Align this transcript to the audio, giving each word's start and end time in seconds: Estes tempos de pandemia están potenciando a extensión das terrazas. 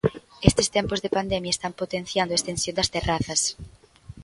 Estes 0.49 0.67
tempos 0.75 0.99
de 1.03 1.13
pandemia 1.17 1.53
están 1.55 1.73
potenciando 1.81 2.31
a 2.33 2.39
extensión 2.39 2.77
das 2.77 2.91
terrazas. 2.95 3.41